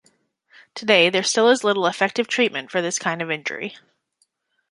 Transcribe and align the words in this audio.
Today, 0.73 1.11
there 1.11 1.21
still 1.21 1.47
is 1.49 1.63
little 1.63 1.85
effective 1.85 2.27
treatment 2.27 2.71
for 2.71 2.81
this 2.81 2.97
kind 2.97 3.21
of 3.21 3.29
injury. 3.29 3.75